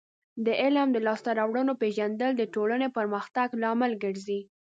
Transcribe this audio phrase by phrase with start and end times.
[0.45, 4.39] د علم د لاسته راوړنو پیژندل د ټولنې پرمختګ لامل ګرځي.